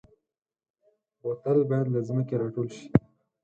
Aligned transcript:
بوتل 1.21 1.59
باید 1.69 1.87
له 1.93 1.99
ځمکې 2.07 2.35
راټول 2.41 2.67
شي. 2.75 2.85